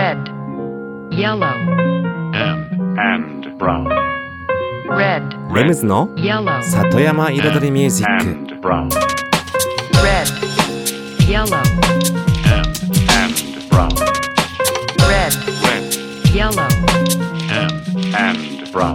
[0.00, 0.16] red,
[1.10, 1.44] yellow,
[2.32, 3.86] and, and brown,
[4.88, 5.22] red,
[5.54, 8.88] レムズの yellow, 里山彩りミュージック and brown,
[10.02, 10.26] red,
[11.28, 11.58] yellow,
[12.48, 12.64] and,
[13.12, 13.90] and brown,
[15.06, 15.34] red,
[15.68, 15.84] red,
[16.34, 16.66] yellow,
[17.50, 17.70] and,
[18.16, 18.94] and brown,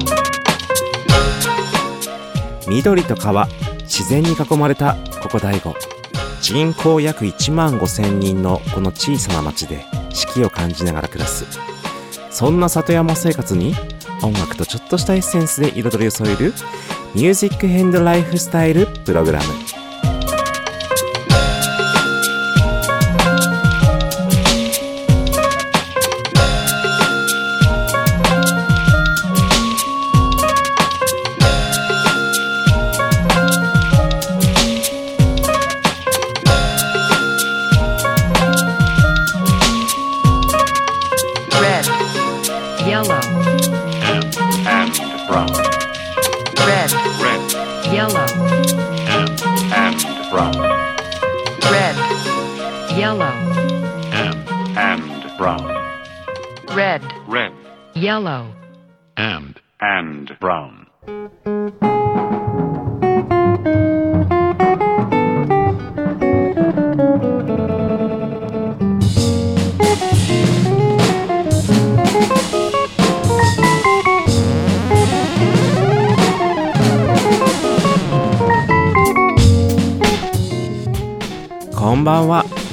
[2.67, 3.45] 緑と川
[3.83, 5.75] 自然に囲まれたここ大悟
[6.41, 9.85] 人口約1万5千人のこの小さな町で
[10.15, 11.45] 四季を感じながら暮らす。
[12.31, 13.75] そんな里山生活に
[14.21, 16.53] 音楽とちょっとしたエッセンスで彩りを添える
[17.13, 19.45] ミュージックヘンドライフスタイルプログラム。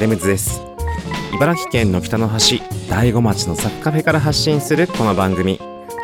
[0.02, 0.60] レムズです。
[1.32, 5.60] 茨城県の北の端大子町のサッカフェから発信するこの番組。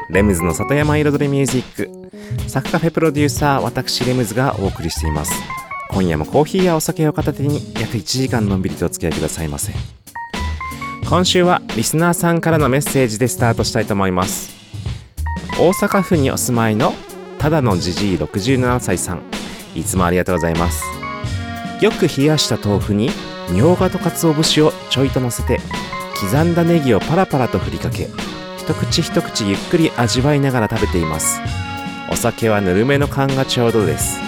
[0.08, 2.48] レムズの里山彩りミュージック。
[2.48, 5.32] サッカフェプロデューサー私レムズがお送りしています。
[5.90, 9.72] 今夜もコーヒーやお酒を片手に約1時間のんびりとお付き合いくださいませ。
[11.08, 14.54] 今週はリスナーさんからのメッセージでスタートしたいと思います。
[15.58, 16.92] 大阪府にお住まいの
[17.40, 19.22] ただのじじい67歳さん。
[19.74, 20.84] いつもありがとうございます。
[21.80, 23.10] よく冷やした豆腐に
[23.50, 25.60] みょうがと鰹節をちょいと乗せて
[26.20, 28.08] 刻んだネギをパラパラと振りかけ
[28.58, 31.40] 一口一口ゆっくり味わいながら食べています。
[32.10, 34.18] お酒はぬるめの缶がちょうどです。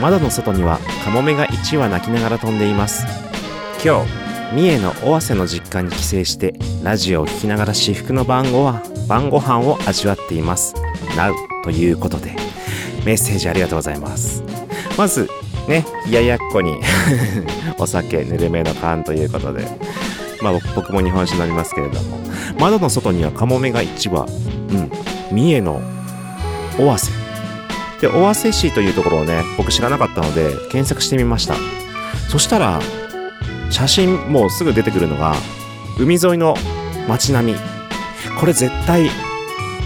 [0.00, 3.06] 窓の外にはカモメが1羽鳴きながら飛んでいます。
[3.84, 4.10] 今日
[4.54, 10.74] 三重の尾鷲の実家に帰省してラジオを聴きながら至福の晩ごは晩ご飯を味わっています。
[11.16, 12.34] Now ということで
[13.04, 14.42] メッセージありがとうございます。
[14.98, 15.28] まず
[15.68, 16.80] ね冷ややっこに
[17.78, 19.66] お酒ぬるめの缶ということで。
[20.42, 22.18] まあ僕も日本酒飲みますけれども。
[22.58, 24.26] 窓の外にはカモメが1羽。
[24.26, 24.90] うん。
[25.30, 25.80] 三重の
[26.78, 27.10] 尾鷲。
[28.00, 31.54] で尾鷲市というところをね僕知らなかったので検索してみました。
[32.28, 32.80] そしたら
[33.70, 35.34] 写真もうすぐ出てくるのが
[35.98, 36.56] 海沿いの
[37.08, 37.58] 街並み。
[38.40, 39.08] これ絶対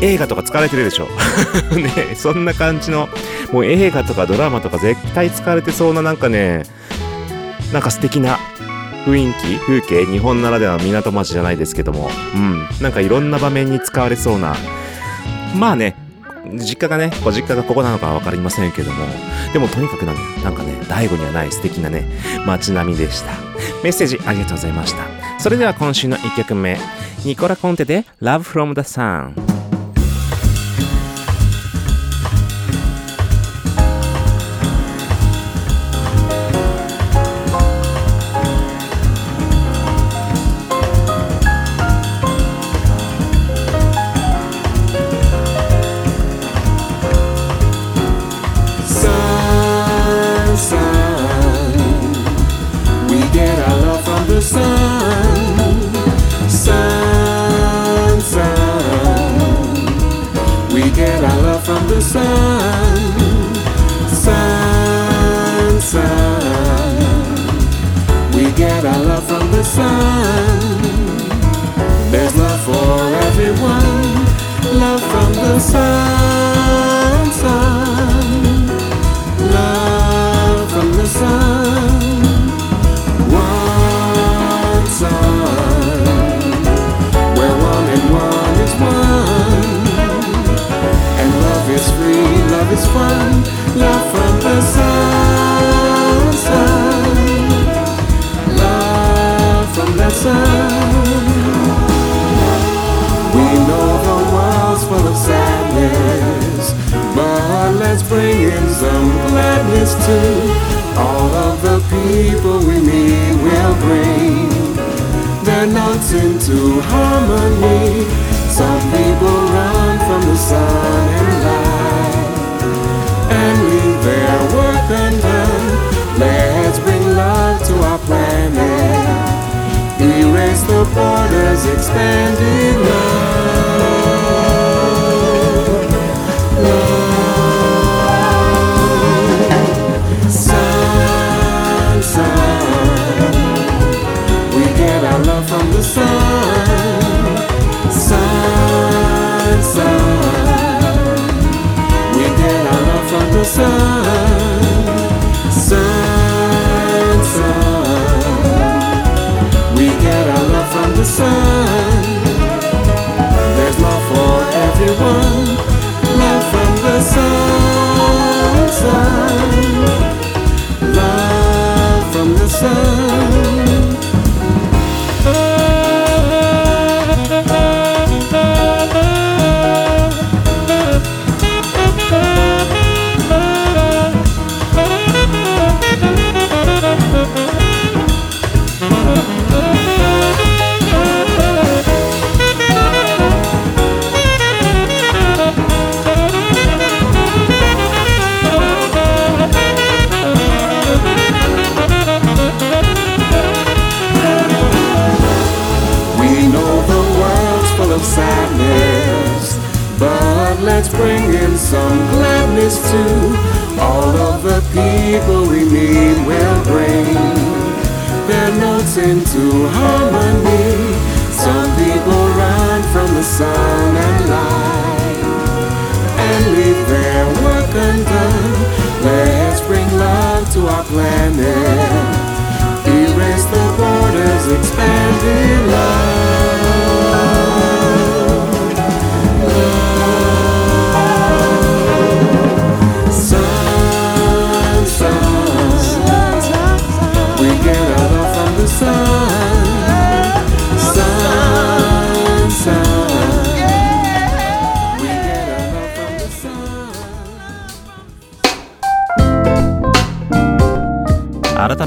[0.00, 1.08] 映画とか使われてるでしょ。
[1.76, 3.08] ねそんな感じの
[3.52, 6.64] もう映画とかドラマとか絶対使われてそうななんかね
[7.72, 8.38] なんか素敵な
[9.06, 12.68] 雰囲気風景日本ならではの港町じゃないですけどもうん。
[12.82, 14.54] なんかいろんな場面に使われそうな。
[15.56, 15.96] まあね
[16.52, 19.04] 実家がねご実家がここなのかは分かりませんけども
[19.52, 22.04] でもとにかくなんなんかね大悟にはない素敵なね
[22.46, 23.32] 街並みでした。
[23.82, 25.04] メッセージありがとうございました。
[25.40, 26.78] それでは今週の1曲目
[27.24, 29.45] ニコラ・コンテで Love from the Sun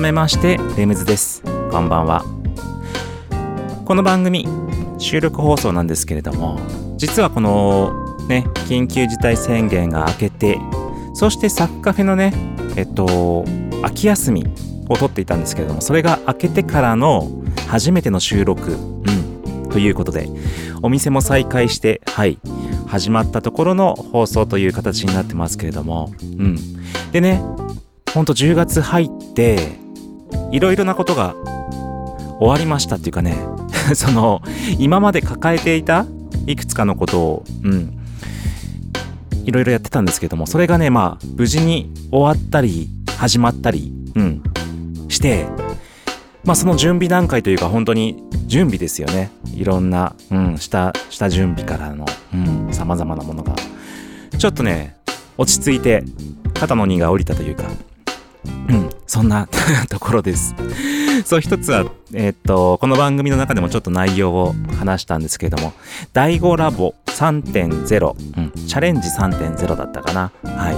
[0.09, 1.43] めましてレムズです。
[1.69, 2.25] こんばんは。
[3.85, 4.47] この番組
[4.97, 6.59] 収録放送なんですけれども
[6.97, 10.59] 実はこのね緊急事態宣言が明けて
[11.13, 12.33] そしてサッカフェのね
[12.75, 13.45] えっと
[13.83, 14.47] 秋休み
[14.87, 17.29] を取っていたんですけれどもそれが明けてからの
[17.67, 20.27] 初めての収録うんということで
[20.81, 22.39] お店も再開してはい
[22.87, 26.57] 始まったところの放送という形になってますけれどもうん。
[27.11, 27.43] でね
[28.11, 29.88] ほんと10月入って
[30.51, 31.35] いろいろなことが
[32.39, 33.35] 終わりましたっていうかね。
[33.95, 34.41] その
[34.77, 36.05] 今まで抱えていた
[36.45, 37.95] いくつかのことをうん。
[39.45, 42.87] いろいろやってたんですけどもそれがねまあ無事に終わったり
[43.17, 44.43] 始まったりうん。
[45.07, 45.47] して
[46.43, 49.31] まあその準備段階というか本当に準備ですよね。
[49.53, 52.37] いろんな、うん、下下準備からのう
[52.69, 53.53] ん様々なものが。
[54.37, 54.95] ちょっとね
[55.37, 56.03] 落ち着いて
[56.53, 57.65] 肩の荷が下りたというか。
[58.45, 59.47] うん、そんな
[59.89, 60.55] ところです。
[61.25, 65.73] そう、一つは、えーと、この番組の中でもちょっと内容を話したんですけれども、
[66.13, 70.31] 第5ラボ3.0、うん、チャレンジ3.0だったかな。
[70.43, 70.75] はい。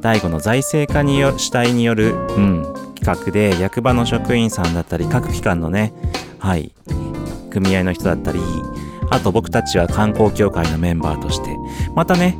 [0.00, 5.92] 第5の財政課によ主体による、うん、企画で、役場の職員さんだったり、各機関のね、
[6.38, 6.72] はい、
[7.50, 8.40] 組合の人だったり、
[9.10, 11.50] あと僕たちは観光協会のメンバーとして、
[11.94, 12.38] またね、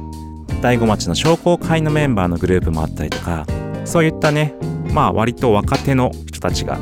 [0.62, 3.46] 第5町の商工会のメンバーのグループもあったりとか、
[3.86, 4.54] そういったね、
[4.92, 6.78] まあ割と若手の人たちが、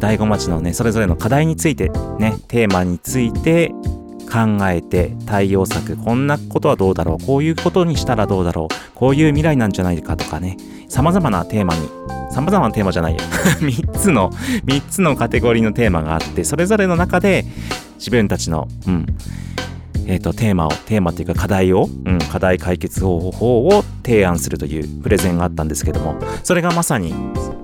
[0.00, 3.72] 第5町のね、それぞれの課題について、ね、テーマについて
[4.32, 10.56] 考えて対応策、こんなことはどうだろう、こういうことにしたらどうだろう、こういう未来なんじゃないかとかね、
[10.88, 11.88] 様々なテーマに、
[12.32, 13.20] 様々なテーマじゃないよ。
[13.60, 17.44] 3つの、3つのカテゴリーのテーマがあって、それぞれの中で
[17.98, 19.06] 自分たちの、うん、
[20.06, 27.14] えっ、と、テーマを、テーマっていうか課題を、うん、課題解決方法を提案するというプレゼンがあったんですけども、それがまさに、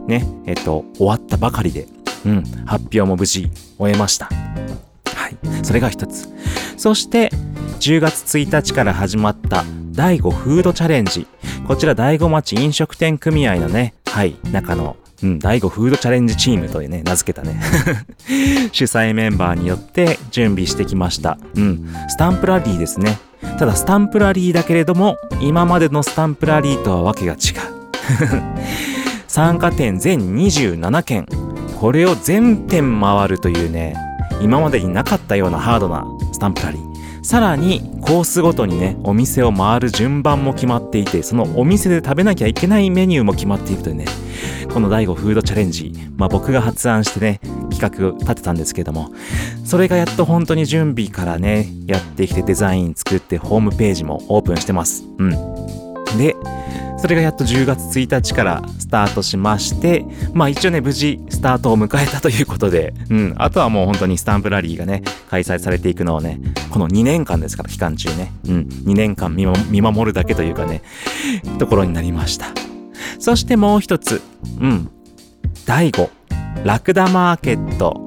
[0.06, 1.86] ね、えっ、と、終わったばかりで、
[2.24, 4.26] うん、発表も無事終えました。
[4.26, 5.36] はい。
[5.64, 6.28] それが一つ。
[6.76, 7.30] そして、
[7.80, 11.26] 10月1日から始まった第5フードチャレンジ。
[11.66, 17.60] こちら第5町飲食店組合のね、はい、中の、うん、第5フードチャレンジチームというね、名付けたね。
[18.72, 21.38] 主催メンバーによって準備してきました。
[21.56, 21.88] うん。
[22.08, 23.18] スタンプラリーですね。
[23.58, 27.38] ただスタンプラリーだけれども、今までのスタンプラリーとはわけが違う。
[29.26, 31.26] 参加店全27件。
[31.80, 33.94] これを全店回るというね、
[34.40, 36.87] 今までになかったようなハードなスタンプラリー。
[37.22, 44.06] さらにコースごとにねお店を回る順番も決まっていてそのお店で食べなきゃいけないメニューも決まっているというね
[44.72, 49.10] この DAIGO フードチャレンジ、まあ、僕が発案してね企画立てたんですけども
[49.64, 55.04] それがやっと本当に準備からねやってきてデザイン作ってホームページもオープンしてます。
[55.18, 55.30] うん。
[56.16, 56.34] で
[56.98, 66.40] それがやっと10月1日からスタートしまして、まあ一応ね、無事スタートを迎えたということで、うん、あとはもう本当にスタンプラリーがね、開催されていくのをね、
[66.70, 69.46] この2年間ですから、期間中ね、うん、2年間見
[69.80, 70.82] 守るだけというかね、
[71.58, 72.46] ところになりました。
[73.20, 74.20] そしてもう一つ、
[74.60, 74.90] うん、
[75.66, 76.10] 第5、
[76.64, 78.00] ラクダマーケット。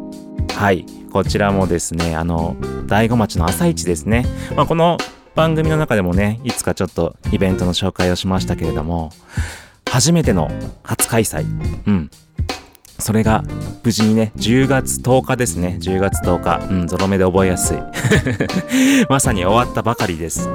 [0.54, 0.86] はい。
[1.12, 2.56] こちらもですね、あの、
[2.88, 4.26] 大子町の朝市ですね。
[4.56, 4.98] まあ、この
[5.36, 9.12] 番組の中でもね、いつかちょっとイベントの紹介をしましたけれども、
[9.90, 10.50] 初めての
[10.84, 11.46] 初開催。
[11.88, 12.12] うん。
[13.00, 13.44] それが
[13.84, 15.78] 無事にね、10月10日ですね。
[15.82, 16.68] 10月10日。
[16.70, 17.78] うん、ゾロ目で覚えやすい。
[19.10, 20.50] まさに終わったばかりです。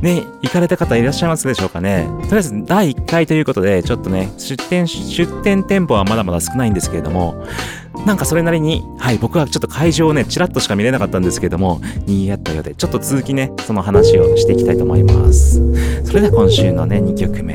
[0.00, 2.08] ね、行かれた方いらっしゃいますでしょうかね。
[2.22, 7.44] とりあえず第1回ということで、ちょっとね、出店、出店店舗はまだまだ少ないんですけれども、
[8.06, 15.60] なんかそれなりに、はい、僕はちょっと会場をね、ちらっとしか見れなかったんですけども、賑わったようで、ちょっと続きね、その話をしていきたいと思います。
[16.04, 17.54] それでは今週のね、2曲目。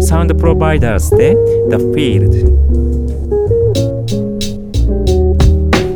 [0.00, 1.36] Sound Providers で
[1.70, 2.80] The Field。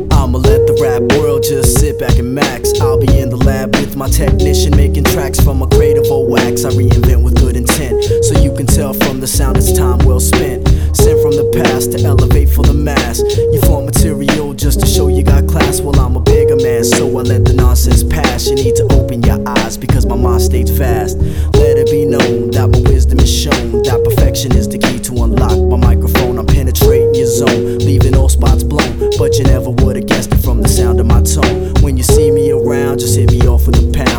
[0.09, 2.73] I'ma let the rap world just sit back and max.
[2.81, 6.29] I'll be in the lab with my technician making tracks from a crate of old
[6.31, 6.65] wax.
[6.65, 10.19] I reinvent with good intent, so you can tell from the sound it's time well
[10.19, 10.67] spent.
[10.95, 13.19] Sent from the past to elevate for the mass.
[13.19, 15.81] You form material just to show you got class.
[15.81, 18.47] Well, I'm a bigger man, so I let the nonsense pass.
[18.47, 21.19] You need to open your eyes because my mind stays fast.
[21.19, 23.83] Let it be known that my wisdom is shown.
[23.83, 26.39] That perfection is the key to unlock my microphone.
[26.39, 29.11] I'm penetrating your zone, leaving all spots blown.
[29.19, 31.75] But you never would have guessed it from the sound of my tone.
[31.83, 34.14] When you see me around, just hit me off with a pound,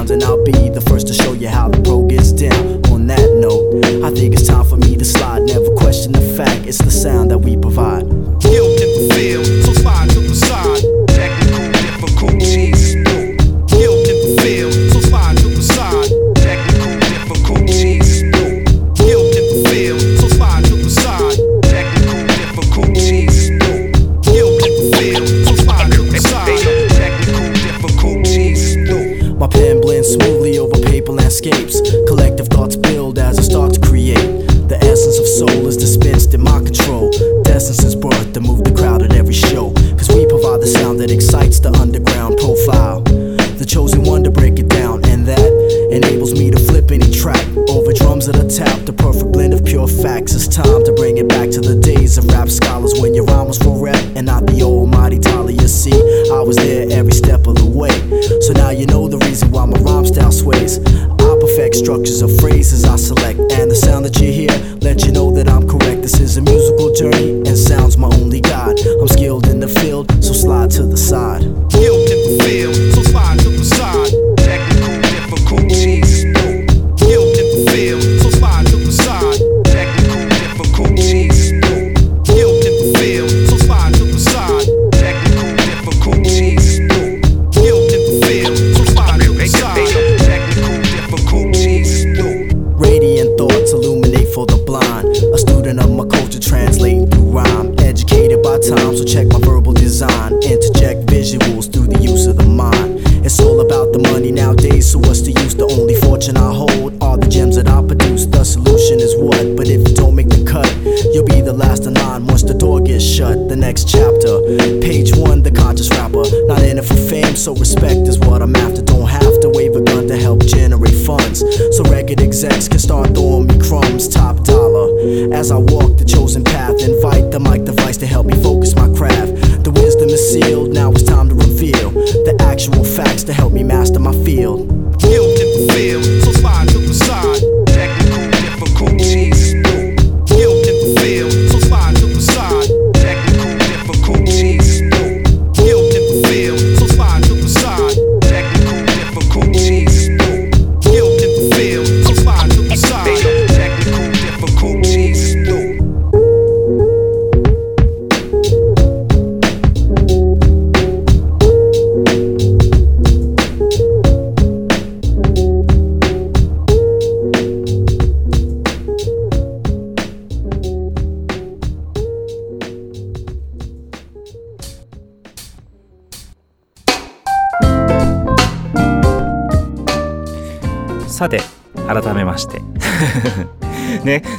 [104.16, 105.54] money nowadays, so what's the use?
[105.54, 106.85] The only fortune I hold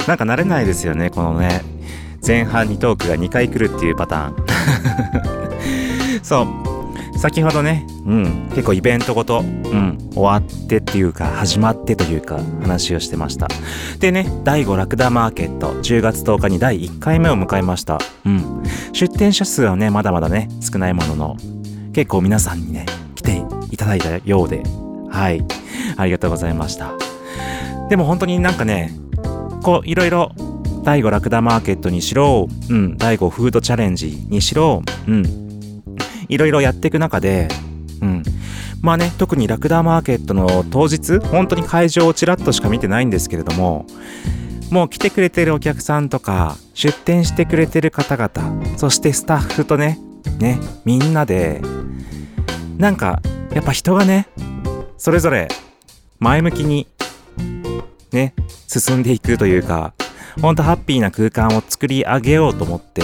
[0.08, 1.60] なんか慣れないですよねこのね。
[2.26, 4.36] 前半にトークが2回来るっていうパターン。
[6.24, 7.18] そう。
[7.18, 13.48] 先ほどね、うん、結構イベントごと、うん、終わってっていうか始まってというか話をしてました。
[13.98, 18.62] でね第5ラクダマーケット10月10日に第1回目を迎えました、うん、
[18.92, 21.36] 出店者数はねまだまだね少ないものの
[21.92, 22.86] 結構皆さんにね
[23.16, 24.62] 来ていただいたようで
[25.10, 25.44] はい。
[25.96, 26.92] ありがとうございました。
[27.88, 28.92] でも本当になんかね
[29.62, 30.32] こういろいろ
[30.84, 35.82] 第5ラクダマーケットにしろ、うん、第5フードチャレンジにしろ、うん、
[36.28, 37.48] いろいろやっていく中で、
[38.00, 38.22] うん、
[38.80, 43.86] まあね、特にラクダマーケットの当日、本当に会場をちらっとしか見てないんですけれども、
[44.70, 49.98] もう来てくれてるお客さんとか、出店してくれてる方々、そしてスタッフとね、
[50.38, 51.60] ね、みんなで、
[52.76, 53.20] なんか、
[53.52, 54.28] やっぱ人がね、
[54.96, 55.48] それぞれ
[56.18, 56.86] 前向きに、
[58.12, 58.34] ね、
[58.68, 59.94] 進んでいくというか、
[60.40, 63.02] ほんとハッピーな空間を作り上げようと思って、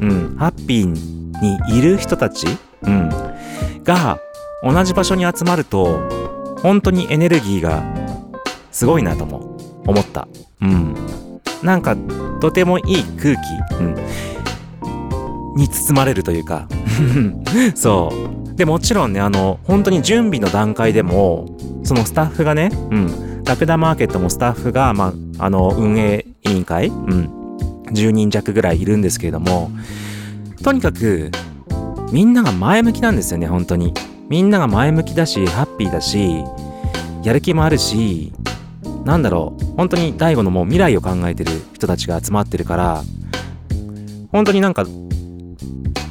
[0.00, 2.46] うん、ハッピーにいる人たち、
[2.82, 3.08] うん、
[3.84, 4.18] が
[4.62, 6.00] 同じ場所に集まると、
[6.62, 7.82] 本当にエネルギーが
[8.72, 9.56] すごいなとも
[9.86, 10.26] 思った。
[10.60, 10.94] うん。
[11.62, 11.96] なんか、
[12.40, 13.40] とてもいい空気、
[13.78, 13.94] うん、
[15.56, 16.66] に包まれるというか、
[17.74, 18.12] そ
[18.52, 18.56] う。
[18.56, 21.46] で、もちろんね、あの、本当に準備の段階でも、
[21.84, 27.56] そのスタッフがね、うん、ラクダマーケットもスタッフが、まあ、の、運営委員会、うん、
[27.92, 29.70] 10人弱ぐらいいるんですけれども、
[30.62, 31.30] とにかく、
[32.10, 33.92] みんなが前向きなんですよね、本当に。
[34.28, 36.42] みんなが前向きだし、ハッピーだし、
[37.22, 38.32] やる気もあるし、
[39.04, 43.02] なんだろう、本当に大悟のもう未来を考えてる人たちが集まってるから、
[44.32, 44.84] 本当になんか、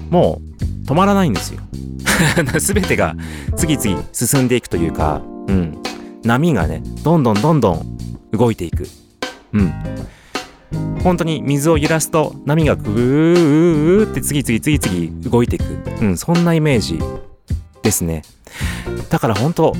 [0.09, 0.39] も
[0.83, 1.61] う止まらないんですよ。
[2.59, 3.15] すべてが
[3.55, 5.77] 次々進んでいくというか、うん。
[6.23, 7.97] 波がね、どんどんどんどん
[8.31, 8.87] 動いていく。
[9.53, 9.73] うん。
[11.03, 15.65] 本当に水を揺らすと波がグーって次々次々動いていく。
[16.01, 16.99] うん、そんなイメージ
[17.81, 18.23] ですね。
[19.09, 19.73] だから本当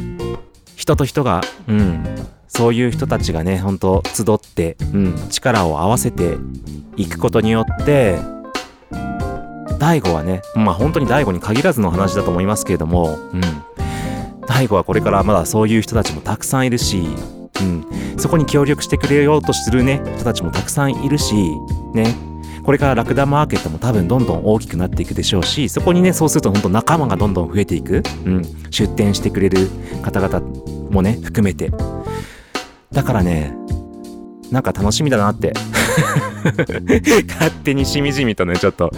[0.75, 2.03] 人と人が、うん、
[2.47, 6.37] そういう人たちがね、本当集って、うん、力を合わせて
[6.97, 8.19] いくことによって、
[9.79, 13.41] 大悟はね、まあ本当に大悟に限らずの話だと思いますけれども、うん、
[14.47, 17.07] 大悟はこれからまだそういう人たちもたくさんいるし、
[17.61, 17.85] うん、
[18.17, 21.35] そこに協力してくれようとするね、人たちもたくさんいるし、
[21.93, 22.15] ね、
[22.63, 29.67] これからラクダマーケットも多分どんどん大きくなっていくでしょうし、そこにね、そうすると本当仲間がどんどん増えていく、うん、出店してくれる
[30.01, 30.39] 方々
[30.89, 31.71] もね、含めて。
[32.91, 33.55] だからね、
[34.51, 35.53] なんか楽しみだなって、
[37.27, 38.91] 勝手にしみじみとね、ちょっと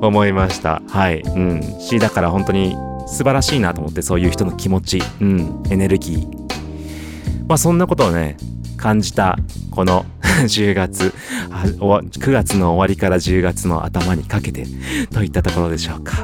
[0.00, 0.82] 思いました。
[0.88, 1.20] はい。
[1.20, 1.62] うん。
[1.80, 2.76] し、だから本当に
[3.08, 7.46] 素晴らしいなと思って、そういう人の気持ち、うん、エネルギー。
[7.48, 8.36] まあそんなことをね、
[8.76, 9.38] 感じた、
[9.70, 10.04] この
[10.44, 11.14] 10月、
[11.50, 14.66] 9月の終わりから10月の頭にかけて、
[15.12, 16.18] といったところでしょうか。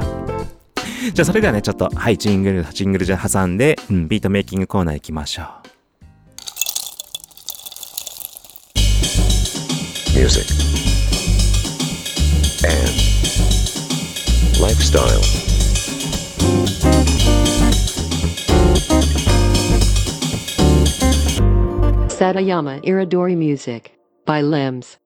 [1.13, 5.75] じゃあそれではね、ちょっと、はい、ジングル、ジングルじゃ挟んで、うん、ビートメイキングコーナー行きましょう。
[10.15, 10.47] music,
[12.63, 12.89] and
[14.61, 15.44] lifestyle.
[22.15, 23.91] Satayama Iridori Music
[24.25, 24.99] by Limbs.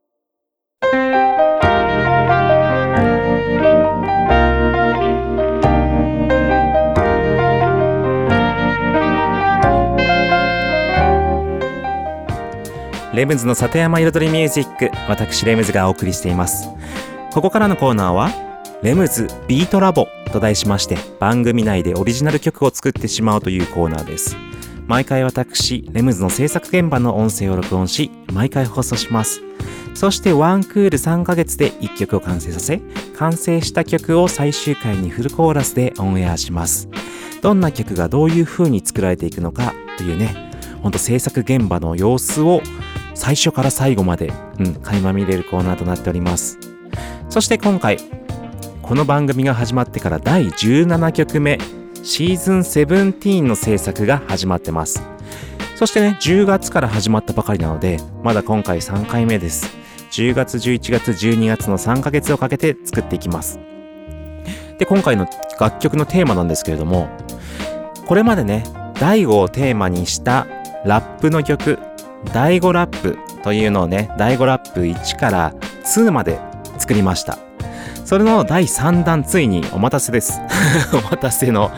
[13.16, 16.70] レムズの里山彩りミュージック、私レムズがお送りしています。
[17.34, 18.30] ここからのコーナーは、
[18.84, 24.38] レムズビートラボと題しまして、番組内でオリジナル曲を作ってしまうというコーナーです。
[24.90, 29.44] 毎回私、レムズの制作現場の音声を録音し、毎回放送します。
[29.94, 32.82] そしてワンクール3ヶ月で1曲を完成させ、
[33.16, 36.90] 完成した曲を最終回にフルコーラスでオンエアします。
[37.44, 42.64] どんな曲がどういう風に作られていくのかというね、ほんと制作現場の様子を
[43.14, 46.58] 最初から最後まで、うん、垣間見れるコーナーとなっております。
[47.30, 48.00] そして今回、
[48.82, 51.60] この番組が始まってから第17曲目、
[52.04, 55.04] シーズン17の制作が始まってます。
[55.76, 59.78] そしてね、10月から始まったばかりなので、まだ今回3回目です。
[60.12, 63.60] 10月、11月、12月の3ヶ月をかけて作っていきます。
[64.78, 65.28] で、今回の
[65.60, 67.10] 楽曲のテーマなんですけれども、
[68.08, 68.64] これまでね、
[69.00, 70.48] 第5をテーマにした
[70.86, 71.80] ラップの曲、
[72.34, 76.40] 第5ラップというのをね、第5ラップ1から2まで
[76.78, 77.49] 作りました。
[78.10, 80.42] それの第3弾ついにお待たせです。
[80.94, 81.70] お待たせの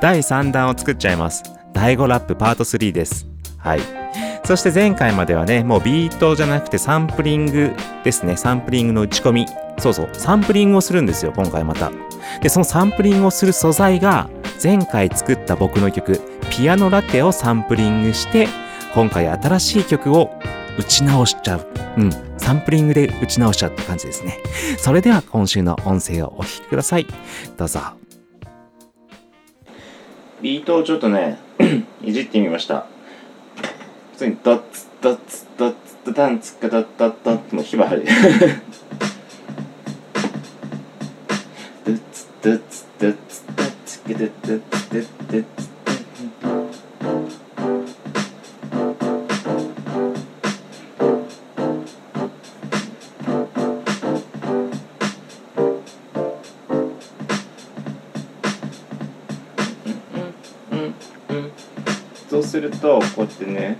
[0.00, 1.42] 第3弾を作っちゃいます。
[1.72, 3.26] 第5ラップパート3です。
[3.56, 3.80] はい。
[4.44, 7.72] そして前回まではね、もうビートじゃなくてサンプリング
[8.04, 8.36] ですね。
[8.36, 9.46] サンプリングの打ち込み。
[9.80, 10.08] そうそう。
[10.12, 11.90] サンプリングをするんですよ、今回また。
[12.40, 14.30] で、そのサンプリングをする素材が、
[14.62, 18.46] 前回作った僕の曲、ピアノラテをサンプリングして、
[18.94, 20.30] 今回新しい曲を
[20.78, 21.66] 打ち直しちゃう。
[21.96, 22.27] うん。
[22.48, 24.38] サンプリングで打ち直しちゃって感じですね。
[24.78, 27.06] それでは今週の音声をお聞きください。
[27.58, 27.80] どうぞ。
[30.40, 31.36] ビートをちょっとね、
[32.02, 32.86] いじってみました。
[34.12, 38.06] 普通にドッツドッツドッツドタンツカドッドッドッってもう火花で。
[41.84, 45.57] ドッツドッツドッツドッツカドッドッドッドッドッそ
[62.78, 63.78] とこうやってね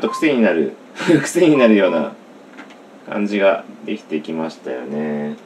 [0.00, 0.72] っと癖になる
[1.22, 2.12] 癖になるような
[3.08, 5.36] 感じができてきましたよね。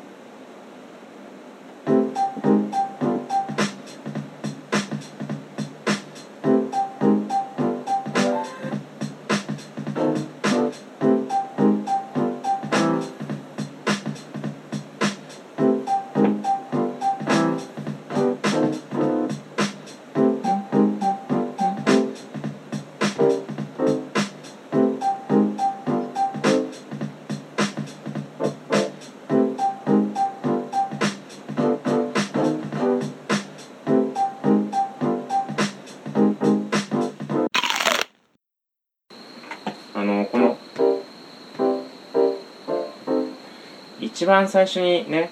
[44.15, 45.29] 一番最初にね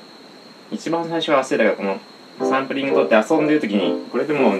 [0.72, 1.96] 一番最初は忘れたけど
[2.36, 4.54] このサンプリング取って遊んでる時にこれでも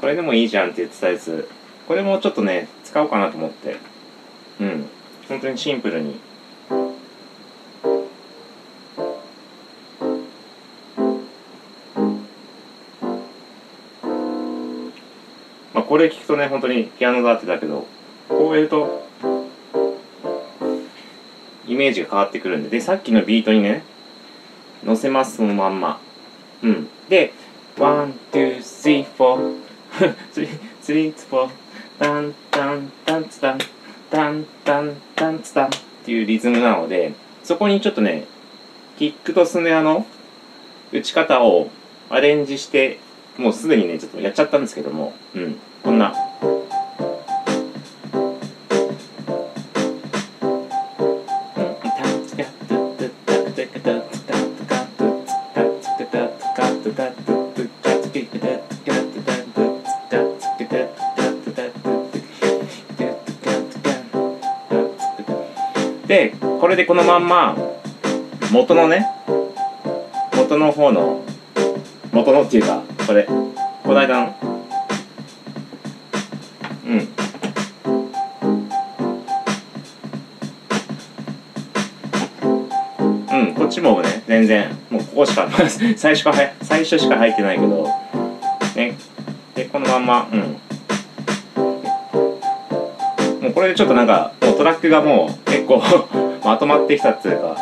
[0.00, 1.48] これでもいいじゃんって言ってたやつ
[1.88, 3.76] これもちょっとね使おうかなと思って。
[4.60, 4.86] うん。
[5.28, 6.18] 本当にシンプルに。
[15.74, 17.86] まあこれ聞くとね本当にピアノだってだけど
[18.28, 19.05] こうやると
[21.66, 22.70] イメージが変わってくるんで。
[22.70, 23.82] でさっきのビートにね
[24.84, 26.00] 乗せますそのまんま。
[26.62, 26.88] うん。
[27.08, 27.32] で
[27.78, 31.50] one, two, three, four。three, three, two four。
[31.98, 33.58] タンタンタンツタン。
[34.10, 35.66] タンタンタンツタン。
[35.66, 35.70] っ
[36.04, 38.26] ていうリズムなのでそこにちょっとね
[38.96, 40.06] キックとスネアの
[40.92, 41.68] 打ち方を
[42.08, 43.00] アレンジして
[43.36, 45.14] もうすでにねちょっとやっちゃったんですけども。
[45.34, 45.56] うん。
[45.82, 46.14] こんな。
[66.76, 67.56] でこのまんま
[68.52, 69.08] 元のね
[70.36, 71.24] 元の方の
[72.12, 74.36] 元のっていうかこれこの間の
[76.84, 76.98] うん
[83.38, 85.48] うん、こっちもね、全然、もうここしか、
[85.96, 87.88] 最初か最初しか入ってないけど、
[88.76, 88.96] ね、
[89.54, 90.40] で、このまんま、うん。
[93.42, 95.82] もうこれでちょっとなんか、もうトラックがもう結構
[96.46, 97.56] まとまってきたっつうか。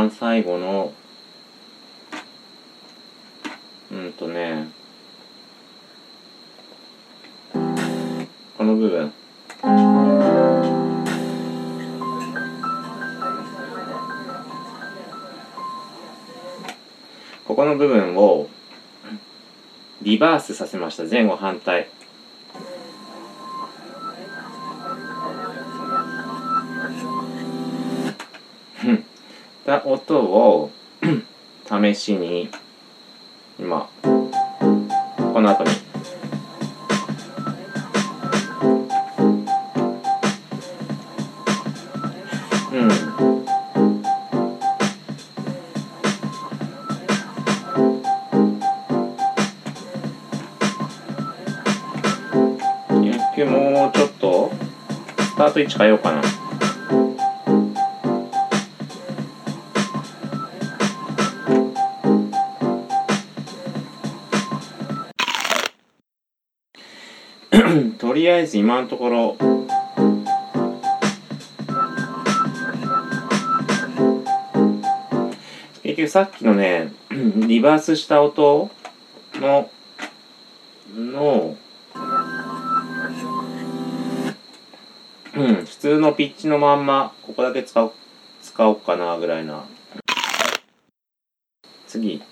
[0.00, 0.94] 番最後の、
[3.92, 4.68] うんとね、
[8.56, 9.12] この部分。
[17.44, 18.48] ここの部分を
[20.00, 21.04] リバースさせました。
[21.04, 21.88] 前後反対。
[29.64, 30.70] た音を
[31.68, 32.48] 試しに
[33.58, 33.88] 今
[35.32, 35.70] この後に。
[42.72, 42.88] うん。
[53.02, 54.50] 野球もうちょっと
[55.18, 56.29] スタート位置変えようかな。
[68.40, 69.36] りあえず今のところ。
[75.82, 78.70] 結局さっきのね リバースした音
[79.34, 79.70] の
[80.96, 81.56] の
[85.36, 87.92] うん普通のピッチのまんまここだけ使おう
[88.42, 89.64] 使おうかなぐらいな。
[91.86, 92.22] 次。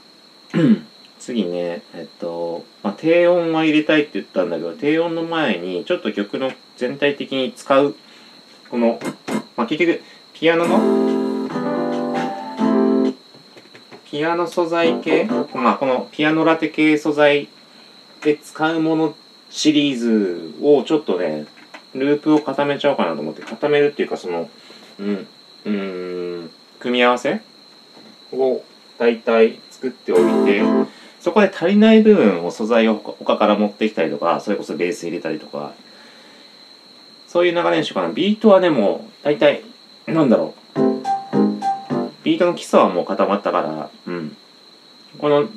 [1.29, 7.95] 次ねえっと、まあ、低音は入れたいって言ったんだけど低音の前にちょっと曲の全体的に使う
[8.71, 8.99] この、
[9.55, 11.79] まあ、結局ピアノの
[14.11, 17.51] ピアノ素材系、まあ、このピアノラテ系素材
[18.23, 19.15] で使うもの
[19.51, 21.45] シリーズをちょっとね
[21.95, 24.49] ループを固めちゃおうかなと思って固めるっていうかその
[24.99, 25.27] うん
[25.67, 27.43] うん組み合わせ
[28.33, 28.63] を
[28.97, 30.63] 大体作っておいて
[31.29, 35.75] そこで足りない部分を素材を他から持ってきたりとかそれこそベース入れたりとか。
[37.27, 38.15] そういう流れにしようかな。
[38.15, 39.63] ビートはでもう大体
[40.07, 40.81] なんだろう。
[42.25, 44.35] ビートの基礎はもう固まったからうん。
[45.19, 45.51] この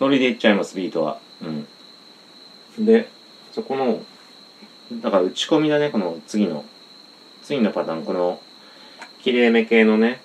[0.00, 1.18] ノリでいっちゃいますビートは。
[1.42, 2.86] うん。
[2.86, 3.10] で
[3.52, 4.00] そこの
[5.02, 6.64] だから打ち込みだねこの次の。
[7.42, 8.40] 次のパターンこの
[9.20, 10.22] きれいめ系のね。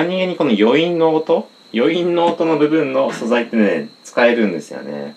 [0.00, 5.14] 何気にこの余韻の音余韻の音の部分の素材ってね使えるんですよね。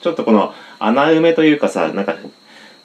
[0.00, 2.16] ちょっとこの穴埋めというかさなんか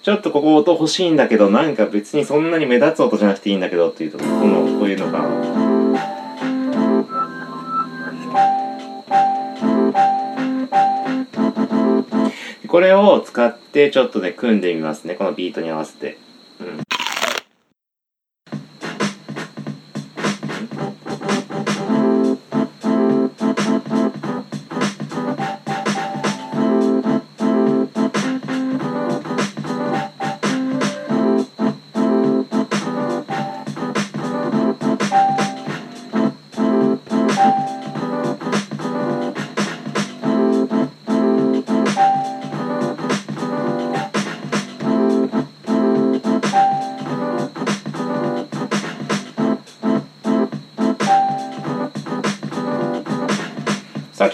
[0.02, 5.24] ちょっとここ音欲しいんだけどなんか別にそんなに目立つ音じゃなくていいんだけどっていうとこのこういうのが。
[12.68, 16.18] これを使ってちょっとね組んでみますねこのビートに合わせて。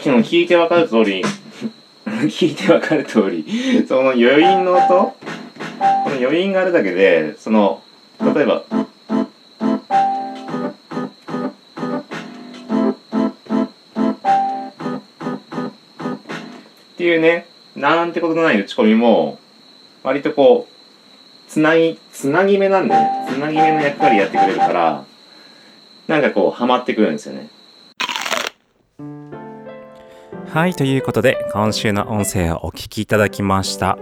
[0.09, 1.23] きの聞いてわかる通り。
[2.05, 3.85] 聞いてわかる通り。
[3.87, 4.87] その余韻の音？
[4.87, 5.15] こ
[6.09, 7.81] の余韻があるだけでその
[8.35, 8.63] 例えばっ
[16.97, 17.45] ていうね
[17.75, 19.39] なんてことのない打ち込みも
[20.03, 23.27] 割とこうつなぎつなぎ目なんでね。
[23.29, 25.05] つなぎ目の役割やってくれるから
[26.07, 27.49] なんかこうハマってくるんですよね。
[30.51, 33.99] はい、ということで、今週の音声をお聞きいただきました。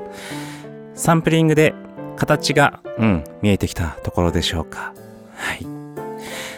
[0.95, 1.73] サンプリングで
[2.15, 4.93] 形が、うん、見えてきたところでしょうか。
[5.35, 5.67] はい。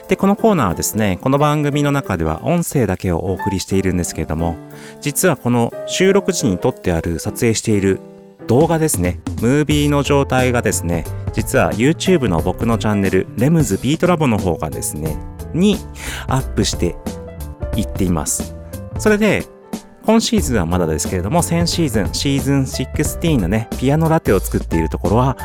[0.08, 4.58] で、このコーナーはですね、この番組の中では音声だけをお送りしているんですけれども、
[5.02, 7.99] 実はこの収録時に撮ってある、撮影している
[8.45, 15.17] 動画ですね、ムービーの状態がですね、実は YouTube の僕のチャンネル、レムズビートラボの方がですね、
[15.56, 15.78] に
[16.28, 16.95] アップして
[17.75, 18.56] いっています。
[18.99, 19.45] それで、
[20.09, 25.37] 今シーズンはまだですけれども、先シーズン、シーズン16のね、ピアノラテを作っているところは、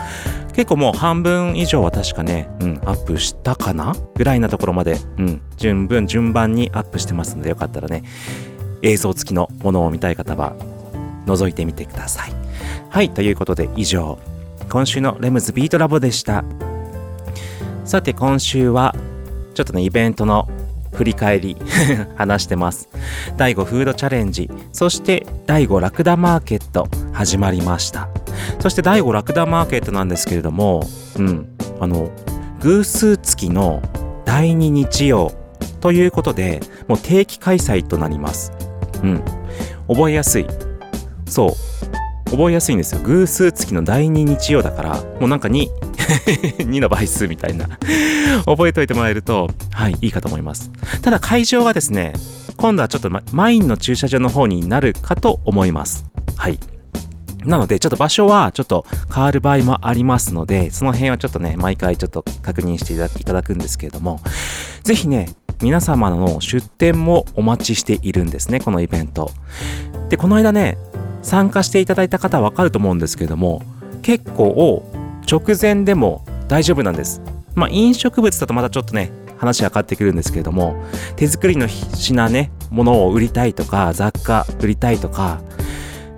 [0.55, 3.95] 結構もう半分以上は確かね、うん、アップしたかな？
[4.15, 8.05] ぐらいなところまで、うん、順分、順番にアップしてますので、よかったらね、
[8.81, 10.57] 映像付きのものを見たい方は、
[11.27, 12.33] 覗いてみてください。
[12.89, 14.19] はい、ということで以上、
[14.71, 16.43] 今週のレムズビートラボでした。
[17.85, 18.95] さて、今週は、
[19.53, 20.49] ちょっとね、イベントの
[20.95, 21.57] 振り返り
[22.17, 22.89] 話してます。
[23.37, 28.09] 第5フードチャレンジ、そして第5ラクダマーケット始まりました。
[28.61, 31.49] そして第5ラクダマーケットなんですけれども、うん、
[31.81, 32.11] あの、
[32.61, 33.83] 偶数月の
[34.25, 35.33] 第2日曜
[35.81, 38.53] ということで、もう定期開催となります。
[39.03, 39.23] うん。
[39.89, 40.47] 覚えやすい。
[41.27, 41.51] そう。
[42.31, 43.01] 覚えやすいんですよ。
[43.03, 45.69] 偶数月の第2日曜だから、もうなんか2、
[46.67, 47.69] 2の倍数みたいな。
[48.45, 50.71] 覚えておいてもらえると、はい、いいかと思います。
[51.03, 52.15] ただ会場がですね、
[52.57, 56.05] 今度はちょっとマインの駐車場の方になるかと思います。
[56.37, 56.59] はい。
[57.45, 64.21] なので、ちょっと場所はちょっと変わる場合もありますので、その辺はちょっとね、毎回ちょっと確認していただくんですけれども、
[64.83, 69.31] ぜひね、皆様の出店もお待ちしているんですね、このイベント。
[70.09, 70.79] で、この間ね、
[71.25, 73.63] 参加していただいた方はわかると思うんですけれども、
[74.03, 74.85] 結構
[75.29, 77.21] 直前でも大丈夫なんです。
[77.55, 80.77] まあ、飲食物だとまたちょっとね、話が変わってくるんですけれども、
[81.17, 85.41] 手作りの品ね、ものを売りたいとか、雑貨売りたいとか、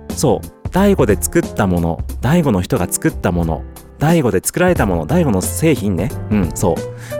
[0.09, 3.63] そう、大悟で作ったもの、大悟の人が作ったもの、
[3.99, 6.11] 大悟で作られたもの、大悟の製品ね。
[6.29, 6.75] うん、そう。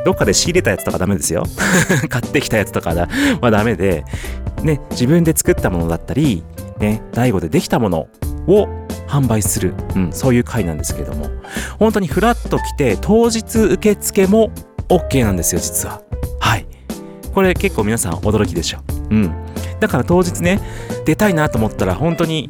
[0.06, 1.44] どっかで仕入れたやつとかダメですよ。
[2.10, 2.94] 買ってきたやつとか
[3.42, 4.04] はダメで、
[4.62, 6.44] ね、自分で作ったものだったり、
[6.80, 8.08] ね、大悟でできたもの
[8.48, 8.68] を
[9.08, 11.30] 販売する、うん、そういう回なんですけれども、
[11.80, 14.52] 本当にフラッと来て、当日受付も
[14.90, 16.02] OK なんですよ、実は。
[16.40, 16.68] はい。
[17.34, 18.80] これ結構皆さん驚きでしょ。
[19.10, 19.34] うん。
[19.80, 20.60] だから当日ね、
[21.06, 22.50] 出たいなと思ったら、本当に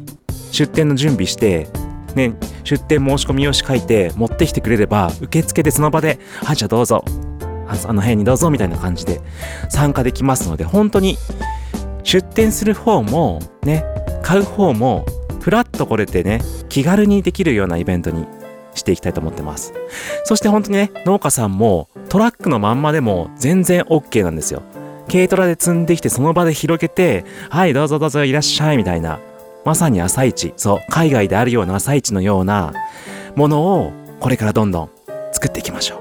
[0.50, 1.68] 出店の準備して、
[2.14, 7.04] ね、出店申し込み用紙書いて持ってきてくれれば、受付でその場で、はい、じゃあどうぞ、
[7.68, 9.20] あの辺にどうぞみたいな感じで
[9.68, 11.18] 参加できますので、本当に
[12.02, 13.84] 出店する方も、ね、
[14.22, 15.04] 買う方も、
[15.40, 18.26] フラッと来れてね、気軽にできるようなイベントに
[18.74, 19.72] していきたいと思ってます。
[20.24, 24.62] そして本当にね、農家さんもトラックのまんまでも全然 OK なんですよ。
[25.10, 29.20] 軽トラで積んできてその場で広げて、はい、どうぞどうぞいらっしゃいみたいな、
[29.64, 32.72] まさに朝市、そう、海外であるような朝市のような
[33.34, 34.90] ものをこれからどんどん
[35.32, 35.97] 作っていきましょう。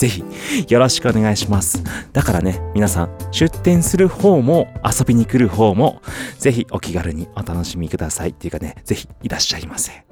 [0.00, 0.24] ぜひ
[0.72, 1.84] よろしくお願いします。
[2.14, 6.00] だからね、皆さん、出店する方も遊びに来る方も、
[6.38, 10.06] ぜひお気軽にお楽しみくださいっていうかね、ぜひいらっしゃいませ。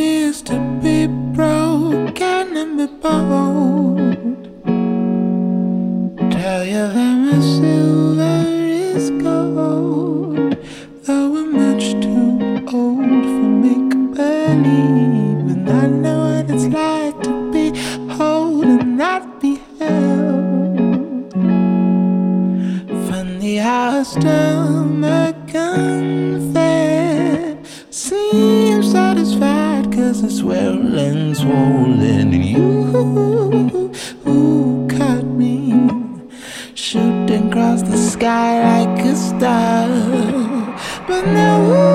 [0.00, 4.42] Is to be broken and be bold.
[6.32, 8.46] Tell you that my silver
[8.96, 10.56] is gold,
[11.04, 15.46] though we're much too old for make believe.
[15.52, 17.66] And I know what it's like to be
[18.14, 21.32] whole and not be held.
[23.08, 26.69] Funny how a stomach unfed
[30.10, 33.92] cause it's well and swollen and you
[34.24, 35.88] who caught me
[36.74, 39.86] shooting across the sky like a star?
[41.06, 41.89] But nobody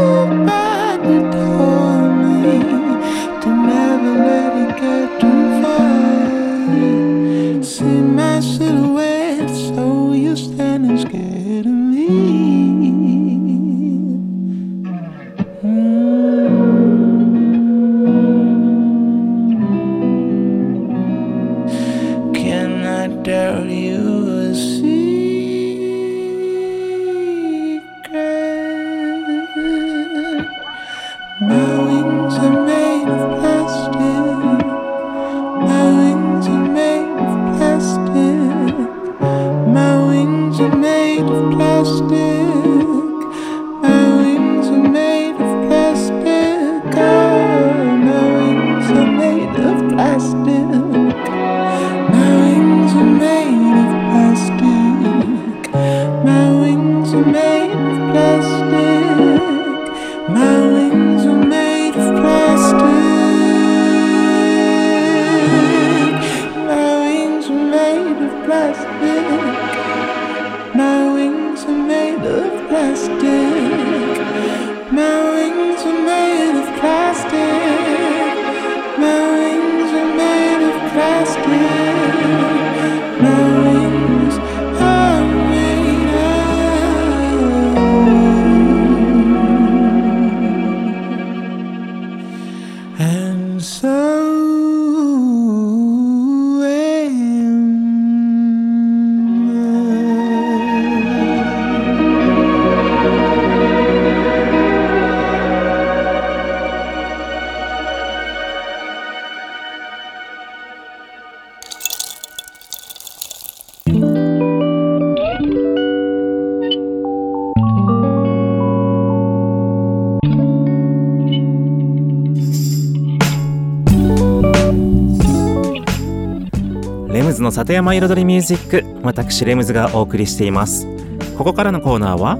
[127.66, 130.88] 里山彩りミュージック私レムズがお送りしています。
[131.36, 132.38] ここからのコーナーは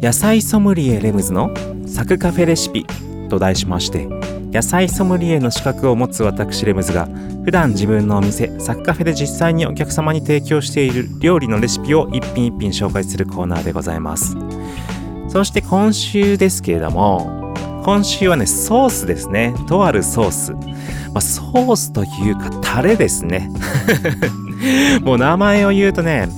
[0.00, 1.50] 野菜ソムリエレムズの
[1.86, 2.86] サクカフェレシピ
[3.28, 4.06] と題しまして
[4.52, 7.08] 野菜ソムリエの資格を持つ私レムズが
[7.44, 14.34] 普段自分のお店サクカフェで実際にお客様に提供している料理のレシピを一品一品紹介するコーナーでございます。
[15.28, 17.39] そして今週ですけれども
[17.82, 19.54] 今週はねソースですね。
[19.66, 20.60] とあるソース、ま
[21.16, 23.50] あ、ソースというかタレですね。
[25.02, 26.28] もう名前を言うとね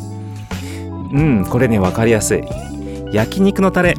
[1.13, 2.43] うんこれね分かりやすい。
[3.13, 3.95] 焼肉のタレ。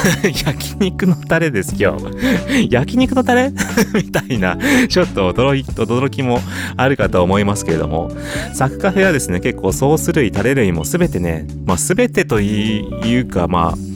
[0.44, 2.68] 焼肉のタレです今日。
[2.70, 3.52] 焼肉のタレ？
[3.94, 4.56] みたいな。
[4.88, 6.40] ちょっと驚い驚きも
[6.76, 8.10] あるかと思いますけれども。
[8.54, 9.40] サクカフェはですね。
[9.40, 13.89] 結構ソース類タレ類も全てねまあ全てというかまあ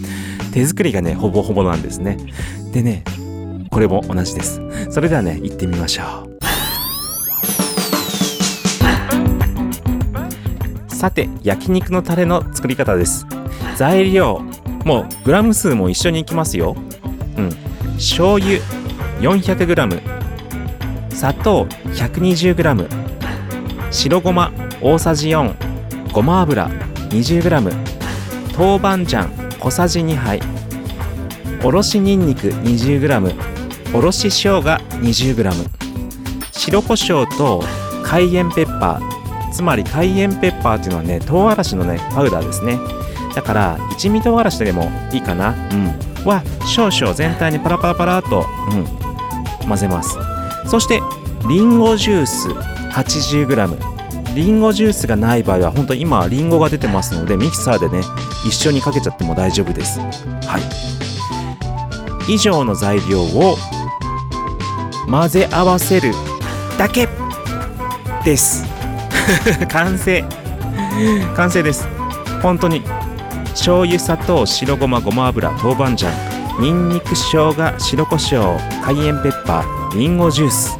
[0.55, 2.17] 手作りがねほぼほぼなんですね。
[2.73, 3.03] でね
[3.73, 4.61] これも同じです。
[4.89, 6.29] それではね行ってみましょ
[10.89, 10.95] う。
[10.95, 13.27] さて焼肉のタレの作り方です。
[13.77, 14.43] 材料
[14.85, 16.77] もうグラム数も一緒にいきますよ。
[17.37, 17.51] うん。
[17.97, 18.61] 醤油
[19.23, 20.01] 400g
[21.11, 22.89] 砂糖 120g
[23.91, 26.71] 白ごま大さじ4ごま油
[27.11, 27.51] 20g
[28.57, 29.44] 豆板醤。
[29.65, 30.41] 小さじ2杯。
[31.65, 35.71] おろしにんにく 20g おろし生姜 20g
[36.53, 37.65] 白胡椒と
[38.03, 39.51] 海塩ペッパー。
[39.51, 42.79] つまり海塩ペッパーっていうのはね唐辛子のねパウダーですね。
[43.35, 45.55] だから一味唐辛子でもいいかな。
[45.73, 45.87] うん。
[46.27, 50.19] は少々全体にパラパラパラと、うん、混ぜます。
[50.67, 51.01] そして
[51.49, 52.49] リンゴジュース
[52.93, 58.03] 80g リンゴジュースがない場合は本当に今リンゴが出てますのでミキサーでね
[58.45, 59.99] 一緒にかけちゃっても大丈夫です。
[59.99, 60.59] は
[62.29, 62.33] い。
[62.33, 63.57] 以上の材料を
[65.09, 66.13] 混ぜ合わせる
[66.79, 67.09] だけ
[68.25, 68.65] です。
[69.69, 70.25] 完成。
[71.37, 71.89] 完成です。
[72.43, 72.83] 本当に。
[73.51, 76.13] 醤油砂糖白ごまごま油豆板醤。
[76.61, 80.79] にんにく生姜白胡椒海塩ペッパーりんごジュース。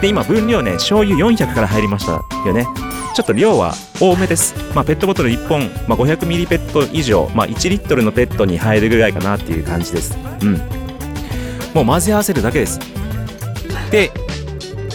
[0.00, 2.12] で今分量ね醤油400から入りました
[2.46, 2.66] よね。
[3.14, 10.18] ちょっと量は多めです、まあ、ペットボトル1本、まあ、500ミリペット以上、まあ、1リットルのペットに入るぐらいかなっていう感じです。
[10.42, 10.54] うん。
[11.72, 12.80] もう混ぜ合わせるだけです。
[13.90, 14.10] で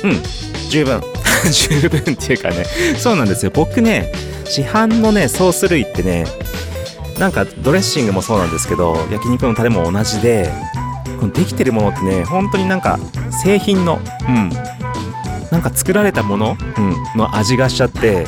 [0.04, 0.22] うん。
[0.70, 1.02] 十分。
[1.50, 2.66] 十分っていうかね。
[2.98, 3.52] そうなんですよ。
[3.54, 4.12] 僕ね
[4.44, 6.26] 市販のねソース類ってね
[7.20, 10.52] なんかドレッシングもそうなんですけど焼肉のタレも同じで
[11.20, 13.00] このできてるものってね本当になんか
[13.44, 14.52] 製品のうん。
[15.60, 18.26] なんか作られたもの、うん、の味がしちゃって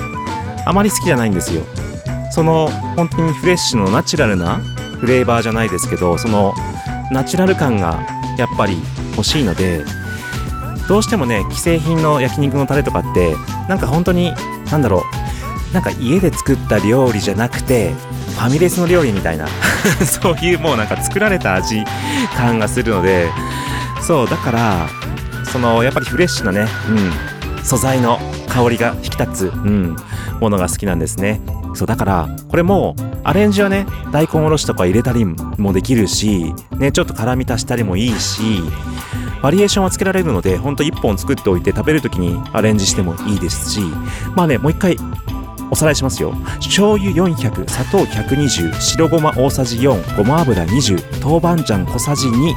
[0.65, 1.63] あまり好きじゃないんですよ。
[2.29, 2.67] その
[2.97, 4.57] 本当にフレッシュのナチュラルな
[4.99, 6.53] フレーバーじゃないですけどその
[7.09, 8.05] ナチュラル感が
[8.37, 8.77] やっぱり
[9.15, 9.85] 欲しいので
[10.89, 13.33] どうしてもね既製品の焼肉のタレとかって
[13.69, 14.33] なんか本当に
[14.69, 15.03] なんだろ
[15.71, 19.47] うなんか家で作った料理じゃなくてファミレスの料理みたいな
[20.05, 21.83] そういうもうなんか作られた味
[22.35, 23.29] 感がするので
[24.01, 24.89] そうだから
[25.51, 26.67] そのやっぱりフレッシュなね、
[27.57, 29.95] うん、素材の香りが引き立つ、うん、
[30.39, 31.41] ものが好きなんですね。
[31.73, 38.41] そうだからこれもアレンジはね大根おろしとか入れたりもできるしねちょっと辛み足したりもいいし
[39.41, 43.79] バリエーションはつけられるのでほんと1本作っておいて食べるときにアレンジしてもいいですし
[44.35, 44.97] まあねもう一回
[45.71, 46.33] おさらいしますよ。
[46.55, 52.53] 醤油400砂糖120白ごま大さじ4ごま油20豆板醤小さじ2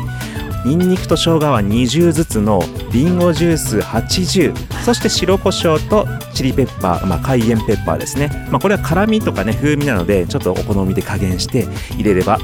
[0.64, 2.62] ニンニクと生姜は20ずつの
[2.92, 4.54] リンゴジュース80
[4.84, 12.38] そして白胡椒とチリペッパー、まあ、海塩ペッパーですね、まあ、これは辛みとかね風味なのでちょっとお好みで加減して入れれば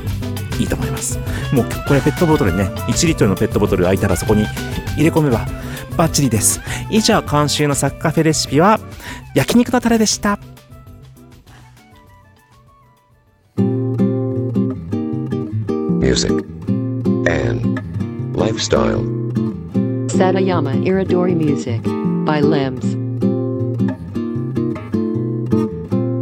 [0.60, 1.18] いいと思います。
[1.54, 2.64] もうこれペットボトルね。
[2.64, 4.44] 1リットルのペットボトル空いたらそこに
[4.94, 5.46] 入れ込めば
[5.96, 6.60] バッチリです。
[6.90, 8.78] 以上今週のサッカフェレシピは
[9.34, 10.38] 焼肉のタレでした。
[16.00, 16.44] Music,
[17.28, 17.89] and
[18.40, 19.04] lifestyle.
[20.08, 21.82] Satayama Iridori Music
[22.24, 22.96] by Limbs.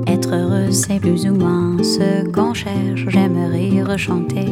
[0.09, 3.05] Être heureux, c'est plus ou moins ce qu'on cherche.
[3.07, 4.49] J'aimerais rechanter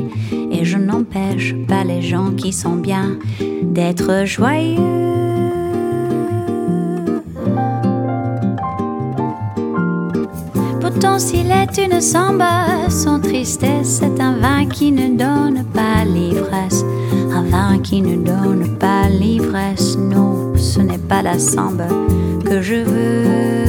[0.52, 3.18] et je n'empêche pas les gens qui sont bien
[3.62, 4.76] d'être joyeux.
[10.80, 16.84] Pourtant, s'il est une samba, son tristesse est un vin qui ne donne pas l'ivresse.
[17.37, 21.82] Un vin qui ne donne pas l'ivresse, non, ce n'est pas la sambe
[22.47, 23.66] que je veux.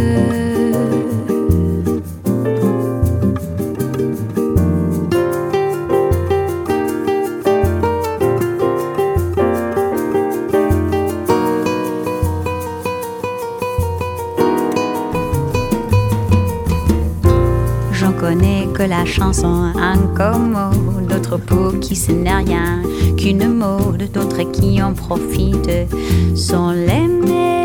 [17.91, 22.81] J'en connais que la chanson incommode d'autres qui ce n'est rien
[23.17, 25.87] qu'une mode, d'autres qui en profitent
[26.35, 27.63] sans l'aimer.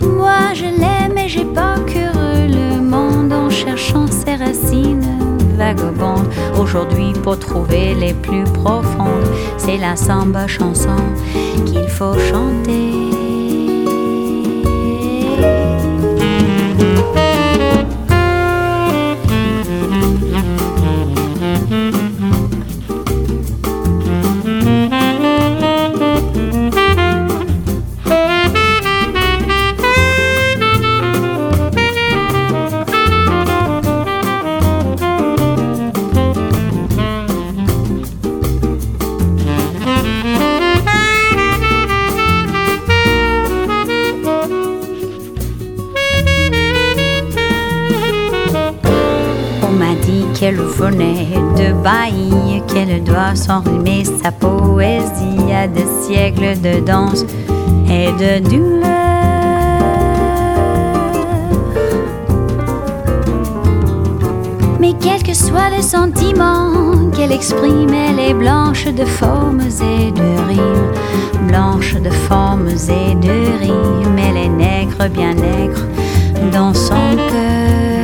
[0.00, 5.18] Moi je l'aime et j'ai parcouru le monde en cherchant ses racines
[5.56, 6.28] vagabondes.
[6.60, 10.96] Aujourd'hui pour trouver les plus profondes, c'est la samba chanson
[11.64, 13.05] qu'il faut chanter.
[50.34, 57.24] Qu'elle venait de Bahie, qu'elle doit s'enrhumer sa poésie à des siècles de danse
[57.88, 58.86] et de douleur.
[64.78, 70.46] Mais quels que soient les sentiments qu'elle exprime, elle est blanche de formes et de
[70.48, 75.82] rimes, blanche de formes et de rimes, elle est nègre, bien nègre
[76.52, 77.95] dans son cœur.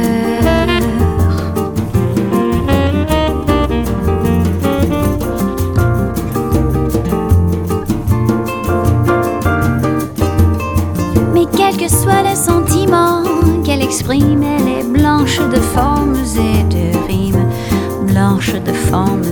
[14.11, 17.48] Elle est blanche de formes et de rimes,
[18.07, 19.22] blanche de formes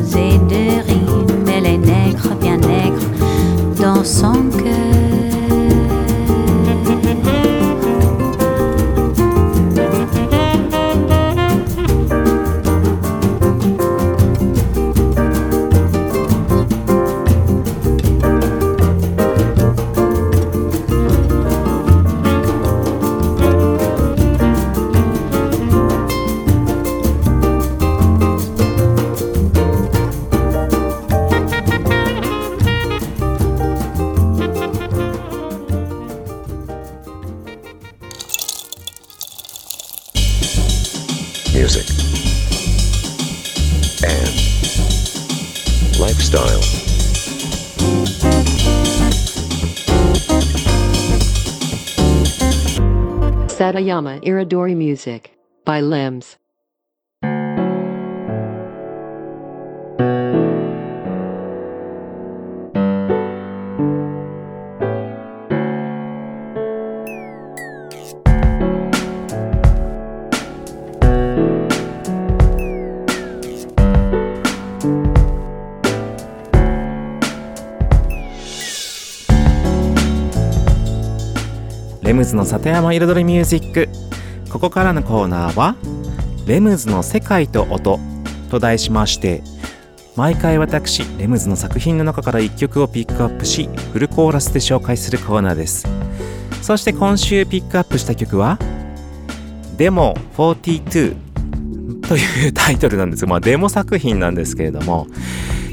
[53.90, 56.39] Satayama Iridori Music by Limbs.「
[82.30, 83.88] ズの里山彩りミュージック」
[84.50, 85.76] ここからのコーナーは
[86.46, 88.00] 「レムズの世界と音」
[88.50, 89.42] と題しまして
[90.16, 95.86] 毎回私レムズの作品の中から1曲をピックアップしフルコーラスで紹介するコーナーです。
[96.62, 98.58] そして今週ピックアップした曲は
[99.76, 101.14] 「デモ42」
[102.06, 103.24] というタイトルなんです。
[103.24, 105.06] がまあデモ作品なんですけれども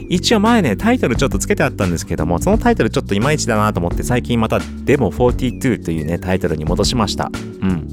[0.10, 7.32] 一応前ねタイトルちょっとつけてあったんですけどもそのタイトルちょっといまいちだなと思って最近また「デモ42」というねタイトルに戻しました。
[7.62, 7.88] うん。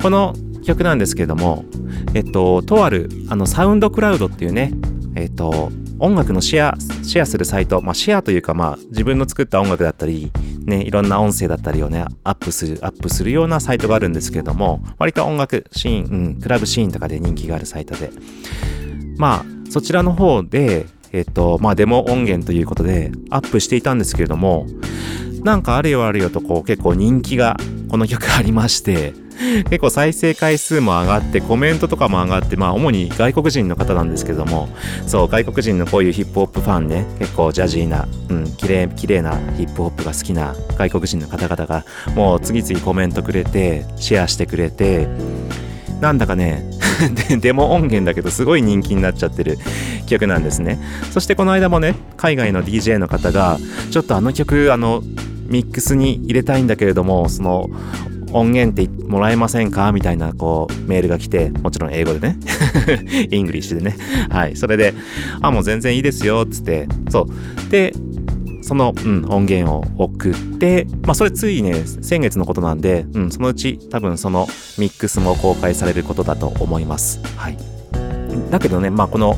[0.00, 1.64] この曲なんですけども
[2.14, 4.72] えっととあるあのサウンドクラウドっていうね
[5.14, 10.32] えっと音楽のシェアシェアするサイトまあシェアというかまあ自分の作った音楽だったり
[10.64, 18.10] ねいろんな音声だったりをねアップするアップするようなサイトがあるんですけれども割と音楽シーン、うん、クラブシーンとかで人気があるサイトで。
[19.16, 24.66] まあそちらの方でえっとまあデモ音源ということでアップしていたんですけれども
[25.44, 27.56] なんかあるよあるよとこう結構人気が
[27.88, 29.14] この曲ありまして
[29.70, 34.68] 結構再生回数も上がってコメントとかも上がってまあ主に外国人の方なんですけども
[35.06, 41.84] そう外国人のこういうヒップホップファンね結構ジャジーなうん綺麗綺麗なヒップホップが好きな外国人の方々が
[42.16, 45.06] もう次々コメントくれてシェアしてくれて
[46.00, 46.73] なんだかね
[47.28, 49.58] でデモ音源だけどすごい人気になっちゃってる
[50.06, 50.78] 曲なんですね。
[51.12, 53.58] そしてこの間もね海外の DJ の方が
[53.90, 55.02] ちょっとあの曲あの
[55.48, 57.68] ミックスに入れたいんだけれどもその
[58.32, 59.92] 音源ってもらえませんか？
[59.92, 62.36] みたいなこうメールが来てもちろん英語でね。
[63.30, 63.96] English でね。
[64.30, 64.56] はい。
[64.56, 64.94] それで
[65.40, 66.88] あもう全然いいですよっつって。
[67.10, 67.70] そう。
[67.70, 67.94] で
[68.64, 74.46] その、うん、音源を送って、まあそれついね、先月のことなんで、うん、そのうち多分その
[74.78, 77.20] ミックスも公開されることだと思います。
[77.36, 77.58] はい。
[78.50, 79.36] だけどね、まあこの、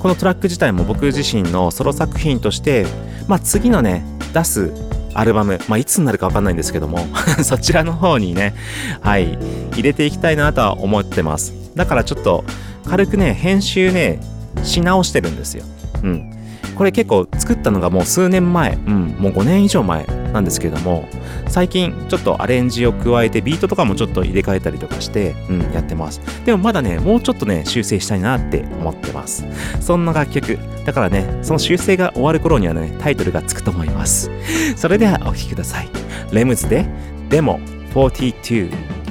[0.00, 2.86] このトラック自体も僕自身のソロ作品として、
[3.28, 4.72] まあ次のね、出す
[5.12, 6.98] アルバム、まあいつになるかわかんないんですけども、
[7.44, 8.54] そちらの方にね、
[9.02, 9.38] はい、
[9.72, 11.52] 入れていきたいなとは思ってます。
[11.76, 12.42] だからちょっと
[12.86, 14.18] 軽くね、編集ね、
[14.62, 15.64] し直してるんですよ。
[16.02, 16.31] うん。
[16.76, 21.08] これ結構作ったのがもう数年前、うん、もう5年以上前なんですけれども、
[21.48, 26.20] 最近ちょっとアレンジを加えてビートとかもちょっと入れ替えたりとかして、うん、やってます。
[26.44, 29.44] でもまだね、もうちょっとね、修正したいなって思ってます。
[29.80, 30.58] そんな楽曲。
[30.84, 34.30] だからね、その修正が終わる頃にはね、タイトルがつくと思います。
[34.76, 35.88] それではお聴きください。
[36.32, 36.86] レムズで、
[37.28, 37.60] デモ
[37.94, 39.01] 42。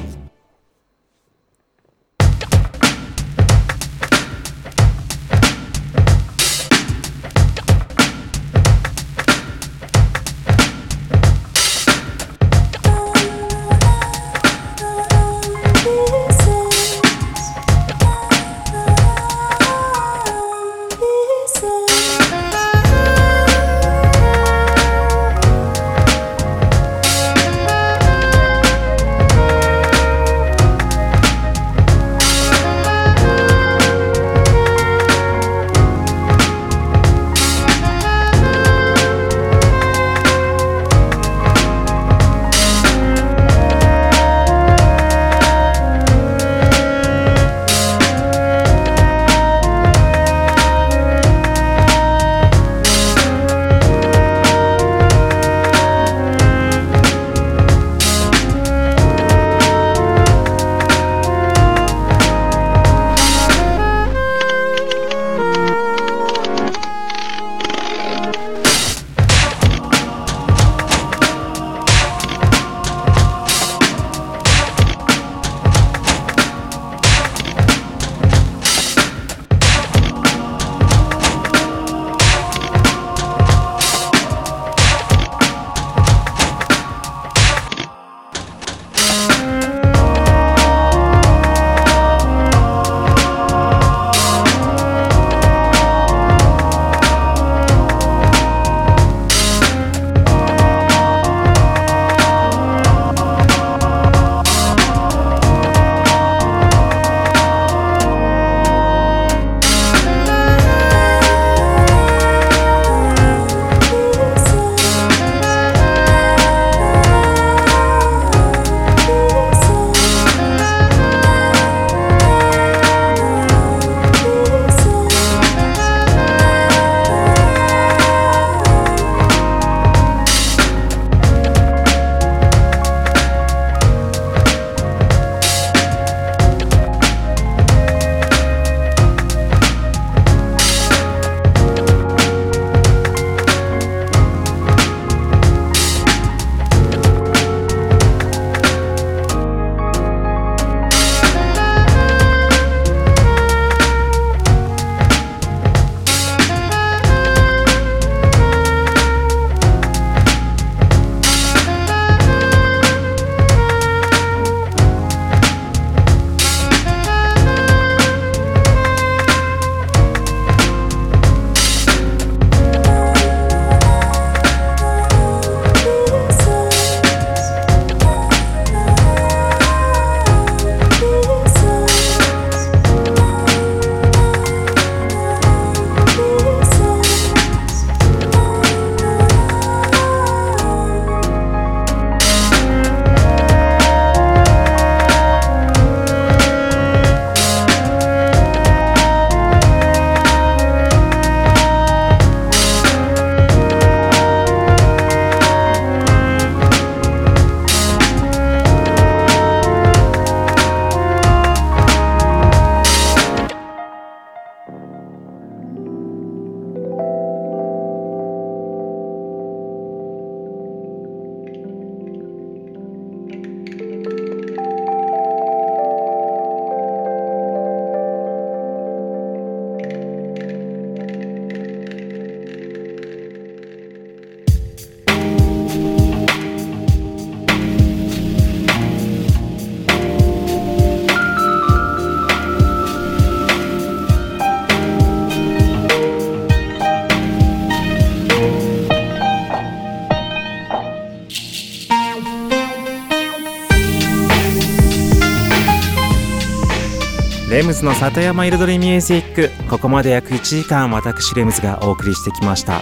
[257.82, 262.82] レムズの里山彩りミュージックここまで約1時間私レムズがお送りしてきました。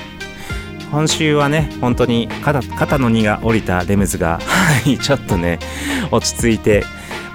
[0.91, 4.39] 今週はね本当に肩肩の荷が下りたレムズが
[5.01, 5.59] ちょっとね
[6.11, 6.83] 落ち着いて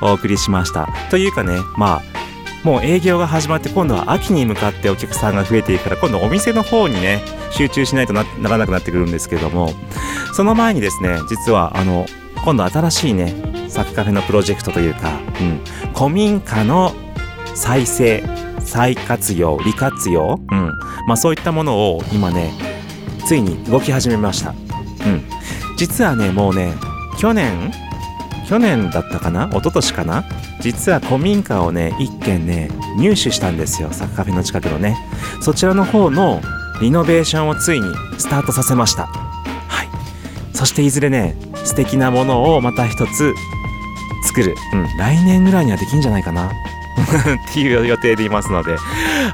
[0.02, 0.88] お送りしました。
[1.10, 9.72] というかねまあもう営業が始まって今度は秋に向かってお客さんが増えていくから今度お店の方にね集中しないとなならなくなってくるんですけども
[10.34, 12.04] その前にですね実はあの
[12.44, 13.34] 今度新しいね
[13.68, 15.60] サクカフェのプロジェクトというか、うん、
[15.94, 16.94] 古民家の
[17.54, 18.22] 再生
[18.60, 20.72] 再活用利活用、うん。
[21.06, 22.52] まあ、そういったものを今ね
[23.26, 24.56] ついに動き始めました、うん、
[25.76, 26.74] 実はねもうね
[27.18, 27.72] 去年
[28.46, 29.48] 去年だったかな？
[29.48, 30.24] 一昨年かな？
[30.60, 33.90] 実は古民家をね一軒ね入手したんですよ。
[33.92, 34.98] サクカフェの近くのね。
[35.40, 36.42] そちらの方の
[36.80, 39.06] リノベーションをついにスタートさせました。
[39.06, 39.88] はい。
[40.56, 43.32] そしていずれね素敵なものをまた一つ
[44.24, 46.52] 作る、うん、来年ぐらいにはできんじゃないかな
[47.50, 48.76] っていう予定でいますので。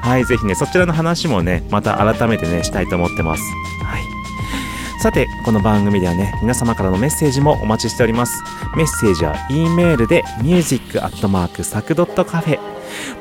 [0.01, 3.43] はいぜひねそちらの話もねまた改めてねしたいと思ってます。
[3.83, 4.03] はい。
[5.01, 8.43] さてこの番組ではね皆様からのメッセージもお待ちしております。
[8.75, 12.59] メッセージは E メールで music.sac.cafe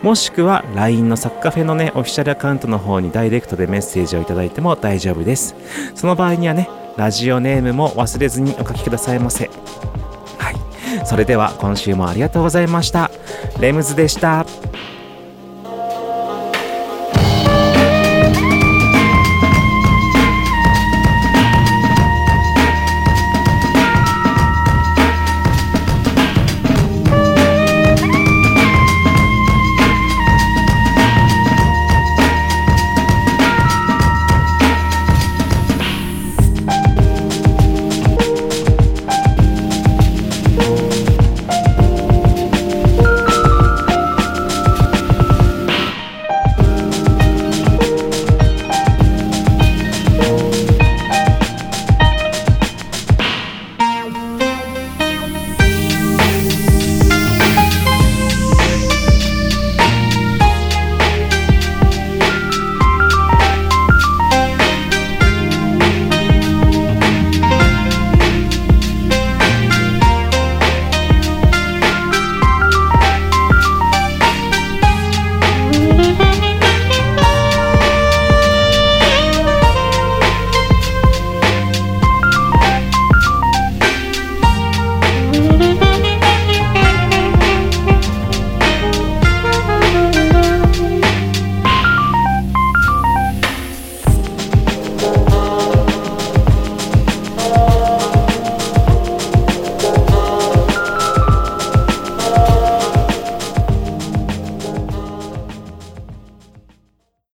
[0.02, 5.54] もしくは LINE のサクカフェのねオフィシャルアカウントの方にダイレクトでメッセージをいただいても大丈夫です。
[5.94, 9.50] その場合にはねラジオネームも忘れずにお書きくださいませ。
[11.04, 13.10] それでは今週もありがとうございました。
[13.60, 14.46] レムズでした。